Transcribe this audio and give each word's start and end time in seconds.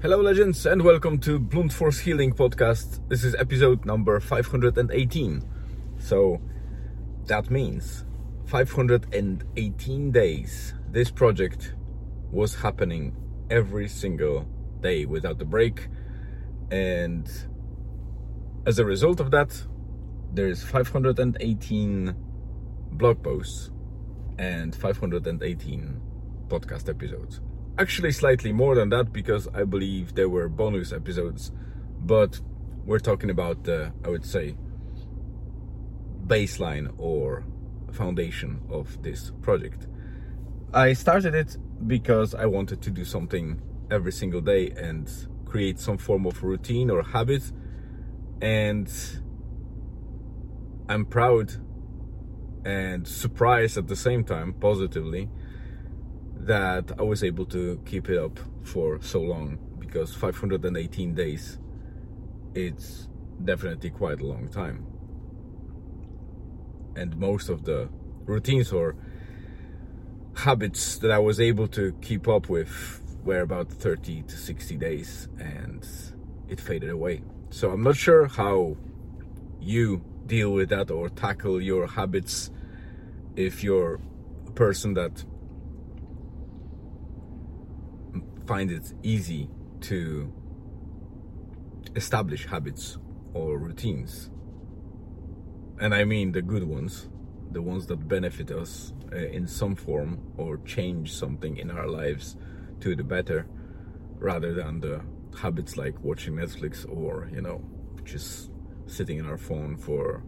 Hello, 0.00 0.22
legends, 0.22 0.64
and 0.64 0.84
welcome 0.84 1.18
to 1.18 1.40
Blunt 1.40 1.72
Force 1.72 1.98
Healing 1.98 2.32
Podcast. 2.32 3.00
This 3.08 3.24
is 3.24 3.34
episode 3.34 3.84
number 3.84 4.20
518. 4.20 5.42
So 5.98 6.40
that 7.26 7.50
means 7.50 8.04
518 8.46 10.12
days. 10.12 10.74
This 10.88 11.10
project 11.10 11.74
was 12.30 12.54
happening 12.54 13.16
every 13.50 13.88
single 13.88 14.46
day 14.80 15.04
without 15.04 15.42
a 15.42 15.44
break, 15.44 15.88
and 16.70 17.28
as 18.66 18.78
a 18.78 18.84
result 18.84 19.18
of 19.18 19.32
that, 19.32 19.50
there's 20.32 20.62
518 20.62 22.14
blog 22.92 23.20
posts 23.24 23.72
and 24.38 24.76
518 24.76 26.00
podcast 26.48 26.88
episodes 26.88 27.40
actually 27.78 28.10
slightly 28.10 28.52
more 28.52 28.74
than 28.74 28.88
that 28.90 29.12
because 29.12 29.48
I 29.54 29.64
believe 29.64 30.14
there 30.14 30.28
were 30.28 30.48
bonus 30.48 30.92
episodes, 30.92 31.52
but 32.00 32.40
we're 32.84 32.98
talking 32.98 33.30
about 33.30 33.64
the, 33.64 33.92
I 34.04 34.08
would 34.08 34.24
say, 34.24 34.56
baseline 36.26 36.92
or 36.98 37.44
foundation 37.92 38.60
of 38.68 39.02
this 39.02 39.32
project. 39.42 39.86
I 40.74 40.92
started 40.92 41.34
it 41.34 41.56
because 41.86 42.34
I 42.34 42.46
wanted 42.46 42.82
to 42.82 42.90
do 42.90 43.04
something 43.04 43.62
every 43.90 44.12
single 44.12 44.40
day 44.40 44.70
and 44.70 45.10
create 45.46 45.78
some 45.78 45.96
form 45.96 46.26
of 46.26 46.42
routine 46.42 46.90
or 46.90 47.02
habit. 47.02 47.42
And 48.42 48.92
I'm 50.88 51.06
proud 51.06 51.52
and 52.64 53.06
surprised 53.06 53.78
at 53.78 53.86
the 53.86 53.96
same 53.96 54.24
time, 54.24 54.52
positively, 54.52 55.30
that 56.48 56.92
I 56.98 57.02
was 57.02 57.22
able 57.22 57.44
to 57.46 57.78
keep 57.84 58.08
it 58.08 58.18
up 58.18 58.40
for 58.62 59.00
so 59.02 59.20
long 59.20 59.58
because 59.78 60.14
518 60.14 61.14
days 61.14 61.58
it's 62.54 63.06
definitely 63.44 63.90
quite 63.90 64.20
a 64.20 64.26
long 64.26 64.48
time. 64.48 64.86
And 66.96 67.14
most 67.18 67.50
of 67.50 67.64
the 67.64 67.90
routines 68.24 68.72
or 68.72 68.96
habits 70.36 70.96
that 70.98 71.10
I 71.10 71.18
was 71.18 71.38
able 71.38 71.68
to 71.68 71.92
keep 72.00 72.26
up 72.26 72.48
with 72.48 73.02
were 73.24 73.40
about 73.40 73.70
30 73.70 74.22
to 74.22 74.36
60 74.36 74.76
days 74.78 75.28
and 75.38 75.86
it 76.48 76.60
faded 76.60 76.88
away. 76.88 77.22
So 77.50 77.70
I'm 77.70 77.82
not 77.82 77.96
sure 77.96 78.26
how 78.26 78.78
you 79.60 80.02
deal 80.24 80.52
with 80.54 80.70
that 80.70 80.90
or 80.90 81.10
tackle 81.10 81.60
your 81.60 81.86
habits 81.86 82.50
if 83.36 83.62
you're 83.62 84.00
a 84.46 84.50
person 84.52 84.94
that 84.94 85.24
find 88.48 88.70
it 88.70 88.94
easy 89.02 89.46
to 89.78 90.32
establish 91.94 92.46
habits 92.46 92.96
or 93.34 93.58
routines. 93.58 94.30
And 95.78 95.94
I 95.94 96.04
mean 96.04 96.32
the 96.32 96.40
good 96.40 96.64
ones, 96.64 97.10
the 97.52 97.60
ones 97.60 97.86
that 97.88 98.08
benefit 98.08 98.50
us 98.50 98.94
uh, 99.12 99.16
in 99.16 99.46
some 99.46 99.74
form 99.76 100.32
or 100.38 100.56
change 100.64 101.12
something 101.12 101.58
in 101.58 101.70
our 101.70 101.86
lives 101.86 102.36
to 102.80 102.96
the 102.96 103.04
better, 103.04 103.46
rather 104.18 104.54
than 104.54 104.80
the 104.80 105.02
habits 105.38 105.76
like 105.76 106.02
watching 106.02 106.34
Netflix 106.36 106.88
or, 106.88 107.28
you 107.30 107.42
know, 107.42 107.62
just 108.02 108.50
sitting 108.86 109.18
in 109.18 109.26
our 109.26 109.36
phone 109.36 109.76
for 109.76 110.22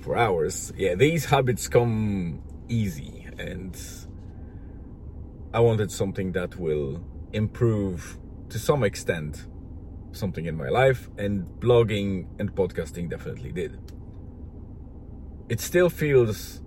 for 0.00 0.16
hours. 0.16 0.72
Yeah, 0.76 0.96
these 0.96 1.26
habits 1.26 1.68
come 1.68 2.42
easy 2.68 3.28
and 3.38 3.80
I 5.54 5.60
wanted 5.60 5.92
something 5.92 6.32
that 6.32 6.56
will 6.58 7.00
improve 7.34 8.16
to 8.48 8.58
some 8.58 8.84
extent 8.84 9.46
something 10.12 10.46
in 10.46 10.56
my 10.56 10.68
life, 10.68 11.10
and 11.18 11.44
blogging 11.58 12.26
and 12.38 12.54
podcasting 12.54 13.10
definitely 13.10 13.52
did. 13.52 13.78
It 15.48 15.60
still 15.60 15.90
feels 15.90 16.62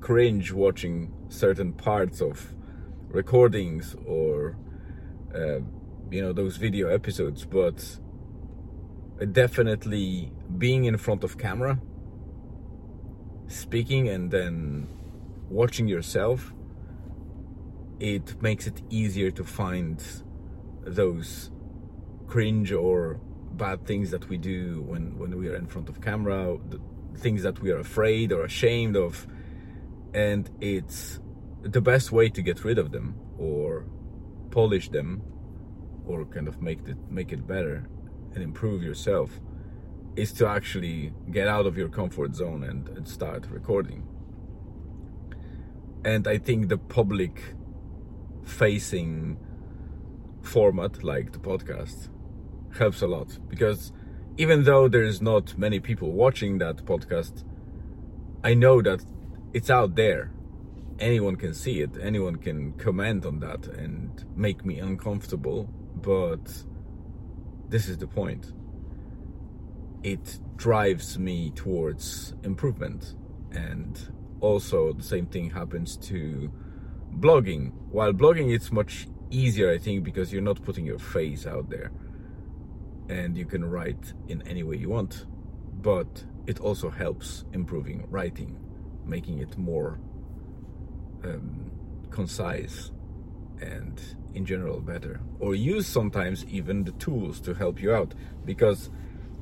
cringe 0.00 0.52
watching 0.52 1.12
certain 1.28 1.72
parts 1.72 2.20
of 2.20 2.54
recordings 3.08 3.96
or 4.06 4.56
uh, 5.34 5.60
you 6.10 6.22
know 6.22 6.32
those 6.32 6.56
video 6.56 6.88
episodes, 6.88 7.44
but 7.44 7.98
definitely 9.32 10.32
being 10.58 10.84
in 10.84 10.96
front 10.96 11.24
of 11.24 11.38
camera, 11.38 11.78
speaking, 13.46 14.08
and 14.08 14.30
then 14.30 14.88
watching 15.48 15.88
yourself 15.88 16.52
it 18.00 18.40
makes 18.42 18.66
it 18.66 18.82
easier 18.90 19.30
to 19.32 19.44
find 19.44 20.02
those 20.82 21.50
cringe 22.26 22.72
or 22.72 23.20
bad 23.52 23.86
things 23.86 24.10
that 24.10 24.28
we 24.28 24.36
do 24.36 24.82
when 24.82 25.18
when 25.18 25.36
we 25.36 25.48
are 25.48 25.56
in 25.56 25.66
front 25.66 25.88
of 25.88 26.00
camera 26.00 26.56
things 27.18 27.42
that 27.42 27.60
we 27.60 27.70
are 27.70 27.78
afraid 27.78 28.32
or 28.32 28.44
ashamed 28.44 28.96
of. 28.96 29.26
And 30.14 30.48
it's 30.60 31.20
the 31.62 31.80
best 31.80 32.12
way 32.12 32.28
to 32.30 32.40
get 32.42 32.64
rid 32.64 32.78
of 32.78 32.92
them 32.92 33.14
or 33.38 33.84
polish 34.50 34.88
them 34.88 35.22
or 36.06 36.24
kind 36.24 36.48
of 36.48 36.62
make 36.62 36.80
it 36.86 36.96
make 37.10 37.32
it 37.32 37.46
better 37.46 37.88
and 38.34 38.42
improve 38.42 38.82
yourself 38.82 39.40
is 40.16 40.32
to 40.32 40.46
actually 40.46 41.12
get 41.30 41.46
out 41.48 41.66
of 41.66 41.76
your 41.76 41.88
comfort 41.88 42.34
zone 42.34 42.64
and, 42.64 42.88
and 42.88 43.06
start 43.06 43.46
recording. 43.50 44.06
And 46.04 46.26
i 46.26 46.38
think 46.38 46.68
the 46.68 46.78
public 46.78 47.42
facing 48.48 49.38
format 50.42 51.04
like 51.04 51.32
the 51.32 51.38
podcast 51.38 52.08
helps 52.78 53.02
a 53.02 53.06
lot 53.06 53.38
because 53.48 53.92
even 54.36 54.64
though 54.64 54.88
there's 54.88 55.20
not 55.20 55.56
many 55.58 55.80
people 55.80 56.12
watching 56.12 56.58
that 56.58 56.76
podcast 56.84 57.44
i 58.44 58.54
know 58.54 58.80
that 58.80 59.04
it's 59.52 59.70
out 59.70 59.94
there. 59.94 60.30
Anyone 60.98 61.36
can 61.36 61.54
see 61.54 61.80
it. 61.80 61.96
Anyone 62.00 62.36
can 62.36 62.72
comment 62.72 63.24
on 63.24 63.40
that 63.40 63.66
and 63.66 64.24
make 64.36 64.64
me 64.64 64.78
uncomfortable 64.78 65.68
but 66.02 66.64
this 67.68 67.88
is 67.88 67.98
the 67.98 68.06
point. 68.06 68.52
It 70.02 70.38
drives 70.56 71.18
me 71.18 71.50
towards 71.50 72.34
improvement. 72.42 73.14
And 73.52 73.98
also 74.40 74.92
the 74.92 75.02
same 75.02 75.26
thing 75.26 75.50
happens 75.50 75.96
to 76.08 76.52
blogging. 77.16 77.72
While 77.90 78.12
blogging, 78.12 78.52
it's 78.54 78.72
much 78.72 79.08
easier, 79.30 79.70
I 79.70 79.78
think, 79.78 80.04
because 80.04 80.32
you're 80.32 80.42
not 80.42 80.62
putting 80.62 80.84
your 80.84 80.98
face 80.98 81.46
out 81.46 81.70
there 81.70 81.90
and 83.08 83.36
you 83.36 83.46
can 83.46 83.64
write 83.64 84.12
in 84.28 84.42
any 84.46 84.62
way 84.62 84.76
you 84.76 84.90
want. 84.90 85.26
But 85.80 86.24
it 86.46 86.60
also 86.60 86.90
helps 86.90 87.44
improving 87.52 88.06
writing, 88.10 88.58
making 89.06 89.38
it 89.38 89.56
more 89.56 89.98
um, 91.24 91.70
concise 92.10 92.90
and 93.60 94.00
in 94.34 94.44
general 94.44 94.80
better. 94.80 95.20
Or 95.40 95.54
use 95.54 95.86
sometimes 95.86 96.44
even 96.46 96.84
the 96.84 96.92
tools 96.92 97.40
to 97.42 97.54
help 97.54 97.80
you 97.80 97.92
out 97.92 98.14
because 98.44 98.90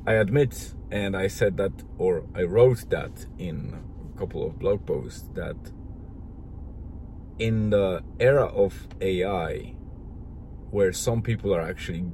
I 0.06 0.15
admit, 0.15 0.75
and 0.91 1.16
I 1.16 1.27
said 1.27 1.56
that, 1.56 1.72
or 1.98 2.25
I 2.34 2.43
wrote 2.43 2.88
that 2.91 3.27
in 3.38 3.77
a 4.15 4.19
couple 4.19 4.47
of 4.47 4.59
blog 4.59 4.87
posts, 4.87 5.28
that 5.34 5.56
in 7.39 7.71
the 7.71 8.03
era 8.19 8.47
of 8.47 8.89
AI, 9.01 9.75
where 10.71 10.93
some 10.93 11.23
people 11.23 11.55
are 11.55 11.61
actually 11.61 12.05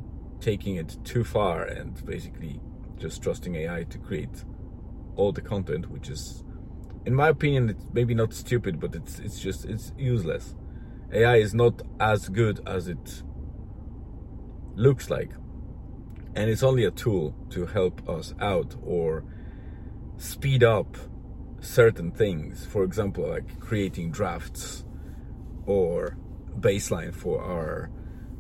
taking 0.41 0.77
it 0.77 0.97
too 1.05 1.25
far 1.25 1.63
and 1.65 2.05
basically 2.05 2.61
just 2.99 3.23
trusting 3.23 3.55
AI 3.55 3.85
to 3.85 3.99
create 3.99 4.45
all 5.17 5.33
the 5.33 5.41
content, 5.41 5.91
which 5.91 6.09
is, 6.09 6.45
in 7.07 7.15
my 7.15 7.29
opinion, 7.29 7.71
it's 7.71 7.85
maybe 7.93 8.15
not 8.15 8.33
stupid, 8.33 8.81
but 8.81 8.95
it's 8.95 9.19
it's 9.19 9.41
just 9.41 9.65
it's 9.65 9.93
useless. 9.97 10.55
AI 11.13 11.37
is 11.37 11.55
not 11.55 11.83
as 12.01 12.29
good 12.29 12.61
as 12.67 12.89
it 12.89 13.23
looks 14.75 15.11
like, 15.11 15.31
and 16.35 16.51
it's 16.51 16.63
only 16.63 16.85
a 16.85 16.91
tool 16.91 17.35
to 17.51 17.67
help 17.67 18.09
us 18.09 18.35
out 18.41 18.75
or 18.83 19.25
speed 20.17 20.65
up 20.65 20.97
certain 21.61 22.11
things. 22.11 22.67
For 22.67 22.83
example, 22.83 23.29
like 23.29 23.61
creating 23.61 24.11
drafts 24.11 24.85
or 25.67 26.17
baseline 26.59 27.15
for 27.15 27.43
our 27.43 27.91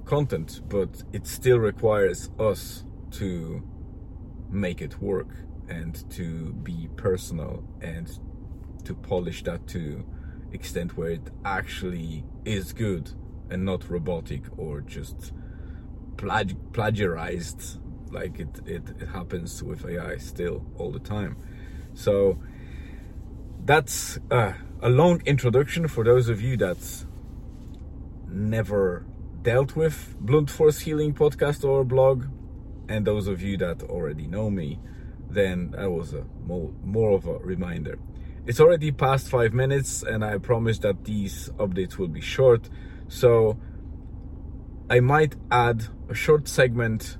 content, 0.05 0.61
but 0.69 1.03
it 1.13 1.27
still 1.27 1.59
requires 1.59 2.31
us 2.39 2.85
to 3.13 3.63
make 4.51 4.83
it 4.83 5.01
work 5.01 5.29
and 5.69 6.09
to 6.11 6.53
be 6.53 6.89
personal 6.97 7.65
and 7.81 8.19
to 8.85 8.95
polish 8.95 9.43
that 9.45 9.67
to 9.69 10.05
extent 10.53 10.97
where 10.97 11.11
it 11.11 11.31
actually 11.45 12.25
is 12.45 12.73
good 12.73 13.13
and 13.51 13.65
not 13.65 13.89
robotic 13.89 14.43
or 14.59 14.81
just 14.81 15.33
plag- 16.17 16.57
plagiarized 16.73 17.79
like 18.11 18.39
it, 18.39 18.61
it, 18.67 18.83
it 19.01 19.09
happens 19.09 19.63
with 19.63 19.87
AI 19.87 20.19
still 20.19 20.65
all 20.77 20.91
the 20.91 20.99
time. 20.99 21.37
So 21.95 22.39
that's 23.65 24.19
uh, 24.31 24.53
a 24.83 24.91
long 24.91 25.23
introduction 25.25 25.89
for 25.89 26.05
those 26.05 26.29
of 26.29 26.41
you 26.41 26.57
that 26.59 27.07
never 28.32 29.05
dealt 29.43 29.76
with 29.76 30.17
Blunt 30.20 30.50
Force 30.50 30.81
Healing 30.81 31.14
podcast 31.14 31.64
or 31.64 31.84
blog, 31.84 32.26
and 32.88 33.06
those 33.06 33.26
of 33.26 33.43
you 33.43 33.56
that 33.58 33.82
already 33.82 34.26
know 34.26 34.50
me, 34.50 34.81
then 35.29 35.73
that 35.73 35.90
was 35.90 36.14
a 36.14 36.25
more, 36.44 36.73
more 36.84 37.12
of 37.12 37.26
a 37.26 37.38
reminder. 37.38 37.99
It's 38.46 38.61
already 38.61 38.90
past 38.93 39.29
five 39.29 39.52
minutes, 39.52 40.02
and 40.02 40.25
I 40.25 40.38
promise 40.38 40.79
that 40.81 41.05
these 41.05 41.49
updates 41.58 41.96
will 41.96 42.08
be 42.08 42.20
short. 42.20 42.69
So 43.08 43.58
I 44.90 45.00
might 45.00 45.37
add 45.50 45.84
a 46.08 46.14
short 46.14 46.49
segment 46.49 47.19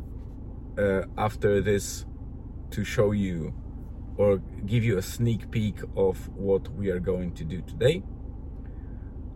uh, 0.77 1.03
after 1.17 1.61
this 1.61 2.05
to 2.71 2.85
show 2.85 3.13
you 3.13 3.55
or 4.17 4.39
give 4.67 4.85
you 4.85 4.99
a 4.99 5.03
sneak 5.03 5.51
peek 5.51 5.77
of 5.97 6.29
what 6.37 6.69
we 6.75 6.91
are 6.91 7.01
going 7.01 7.33
to 7.35 7.45
do 7.45 7.63
today. 7.63 8.03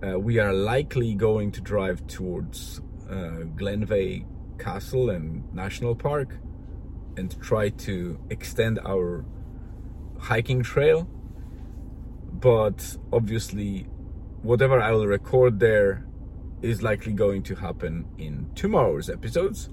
Uh, 0.04 0.18
we 0.18 0.38
are 0.38 0.52
likely 0.52 1.14
going 1.14 1.50
to 1.50 1.60
drive 1.62 2.06
towards 2.06 2.82
uh, 3.08 3.44
Glenveagh 3.56 4.26
Castle 4.58 5.08
and 5.08 5.42
National 5.54 5.94
Park 5.94 6.36
and 7.16 7.40
try 7.40 7.70
to 7.70 8.18
extend 8.28 8.78
our 8.80 9.24
hiking 10.18 10.62
trail. 10.62 11.08
But 12.30 12.98
obviously, 13.10 13.86
whatever 14.42 14.80
I 14.82 14.92
will 14.92 15.06
record 15.06 15.60
there 15.60 16.06
is 16.60 16.82
likely 16.82 17.14
going 17.14 17.42
to 17.44 17.54
happen 17.54 18.06
in 18.18 18.50
tomorrow's 18.54 19.08
episodes. 19.08 19.70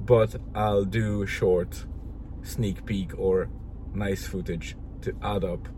But 0.00 0.34
I'll 0.54 0.86
do 0.86 1.22
a 1.22 1.26
short 1.26 1.84
sneak 2.42 2.86
peek 2.86 3.12
or 3.18 3.50
nice 3.92 4.26
footage 4.26 4.76
to 5.02 5.14
add 5.22 5.44
up 5.44 5.68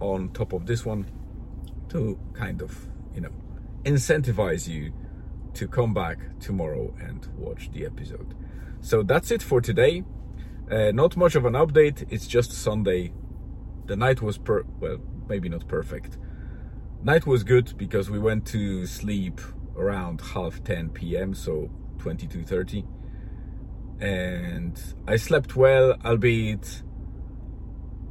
on 0.00 0.30
top 0.30 0.54
of 0.54 0.64
this 0.64 0.86
one 0.86 1.06
to 1.96 2.18
kind 2.34 2.60
of, 2.60 2.88
you 3.14 3.22
know, 3.22 3.32
incentivize 3.84 4.68
you 4.68 4.92
to 5.54 5.66
come 5.66 5.94
back 5.94 6.18
tomorrow 6.38 6.94
and 7.00 7.26
watch 7.38 7.70
the 7.72 7.86
episode. 7.86 8.34
So 8.82 9.02
that's 9.02 9.30
it 9.30 9.42
for 9.42 9.62
today. 9.62 10.04
Uh, 10.70 10.90
not 10.92 11.16
much 11.16 11.34
of 11.36 11.46
an 11.46 11.54
update, 11.54 12.06
it's 12.10 12.26
just 12.26 12.52
Sunday. 12.52 13.12
The 13.86 13.96
night 13.96 14.20
was 14.20 14.36
per 14.36 14.64
well, 14.80 14.98
maybe 15.28 15.48
not 15.48 15.66
perfect. 15.68 16.18
Night 17.02 17.26
was 17.26 17.44
good 17.44 17.72
because 17.78 18.10
we 18.10 18.18
went 18.18 18.44
to 18.48 18.84
sleep 18.84 19.40
around 19.76 20.20
half 20.20 20.62
10 20.64 20.90
p.m., 20.90 21.34
so 21.34 21.70
22:30. 21.98 22.84
And 24.00 24.78
I 25.08 25.16
slept 25.16 25.56
well, 25.56 25.96
albeit 26.04 26.82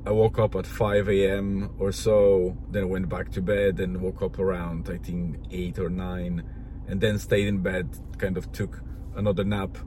I 0.08 0.12
woke 0.12 0.38
up 0.38 0.56
at 0.56 0.68
5 0.68 1.10
a.m. 1.10 1.74
or 1.80 1.92
so, 1.92 2.56
then 2.70 2.90
went 2.90 3.10
back 3.10 3.32
to 3.32 3.42
bed 3.42 3.80
and 3.80 4.00
woke 4.02 4.22
up 4.22 4.38
around, 4.38 4.88
I 4.88 4.98
think, 4.98 5.38
8 5.50 5.80
or 5.80 5.90
9, 5.90 6.44
and 6.88 7.02
then 7.02 7.18
stayed 7.18 7.48
in 7.48 7.64
bed, 7.64 7.90
kind 8.20 8.38
of 8.38 8.52
took 8.52 8.82
another 9.16 9.44
nap, 9.44 9.80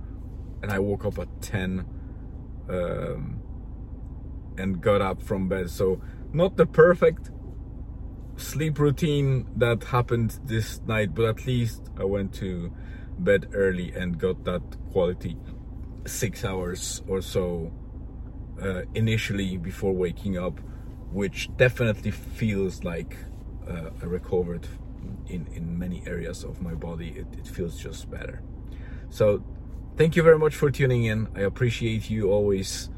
and 0.60 0.72
I 0.72 0.80
woke 0.80 1.04
up 1.04 1.20
at 1.20 1.40
10 1.40 1.86
um, 2.68 3.40
and 4.56 4.80
got 4.80 5.00
up 5.00 5.22
from 5.22 5.48
bed. 5.48 5.70
So, 5.70 6.00
not 6.32 6.56
the 6.56 6.66
perfect 6.66 7.30
sleep 8.36 8.80
routine 8.80 9.46
that 9.54 9.84
happened 9.84 10.40
this 10.44 10.80
night, 10.80 11.14
but 11.14 11.26
at 11.26 11.46
least 11.46 11.82
I 11.96 12.04
went 12.04 12.34
to 12.34 12.72
bed 13.20 13.50
early 13.52 13.92
and 13.92 14.18
got 14.18 14.44
that 14.44 14.62
quality 14.90 15.36
six 16.06 16.44
hours 16.44 17.02
or 17.06 17.20
so 17.20 17.72
uh, 18.62 18.82
initially 18.94 19.56
before 19.56 19.92
waking 19.92 20.38
up, 20.38 20.60
which 21.12 21.48
definitely 21.56 22.10
feels 22.10 22.84
like 22.84 23.16
uh, 23.68 23.90
I 24.02 24.06
recovered 24.06 24.66
in, 25.26 25.46
in 25.48 25.78
many 25.78 26.02
areas 26.06 26.44
of 26.44 26.60
my 26.60 26.74
body. 26.74 27.10
It, 27.10 27.26
it 27.38 27.46
feels 27.46 27.78
just 27.78 28.10
better. 28.10 28.42
So, 29.10 29.42
thank 29.96 30.16
you 30.16 30.22
very 30.22 30.38
much 30.38 30.54
for 30.54 30.70
tuning 30.70 31.04
in. 31.04 31.28
I 31.34 31.40
appreciate 31.40 32.10
you 32.10 32.30
always 32.30 32.90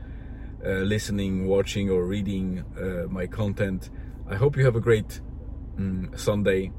uh, 0.65 0.69
listening, 0.81 1.47
watching, 1.47 1.91
or 1.91 2.05
reading 2.05 2.65
uh, 2.79 3.09
my 3.09 3.27
content. 3.27 3.91
I 4.29 4.37
hope 4.37 4.57
you 4.57 4.65
have 4.65 4.77
a 4.77 4.81
great 4.81 5.21
um, 5.79 6.11
Sunday. 6.17 6.73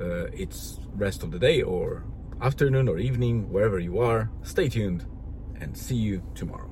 Uh, 0.00 0.26
it's 0.32 0.80
rest 0.94 1.22
of 1.22 1.30
the 1.30 1.38
day 1.38 1.62
or 1.62 2.04
afternoon 2.40 2.88
or 2.88 2.98
evening, 2.98 3.50
wherever 3.50 3.78
you 3.78 3.98
are. 3.98 4.30
Stay 4.42 4.68
tuned 4.68 5.06
and 5.60 5.76
see 5.76 5.96
you 5.96 6.22
tomorrow. 6.34 6.69